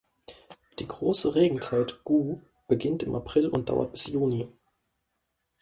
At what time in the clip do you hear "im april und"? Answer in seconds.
3.03-3.69